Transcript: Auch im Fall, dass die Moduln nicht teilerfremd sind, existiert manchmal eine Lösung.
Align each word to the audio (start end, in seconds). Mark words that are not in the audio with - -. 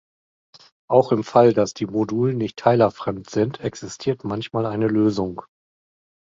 Auch 0.89 1.11
im 1.11 1.23
Fall, 1.23 1.53
dass 1.53 1.75
die 1.75 1.85
Moduln 1.85 2.35
nicht 2.35 2.57
teilerfremd 2.57 3.29
sind, 3.29 3.59
existiert 3.59 4.23
manchmal 4.23 4.65
eine 4.65 4.87
Lösung. 4.87 5.43